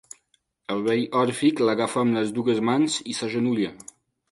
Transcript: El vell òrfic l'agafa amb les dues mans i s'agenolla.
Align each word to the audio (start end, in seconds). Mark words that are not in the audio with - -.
El 0.75 0.79
vell 0.87 1.03
òrfic 1.25 1.61
l'agafa 1.67 2.03
amb 2.05 2.19
les 2.21 2.33
dues 2.41 2.65
mans 2.71 2.99
i 3.13 3.17
s'agenolla. 3.21 3.75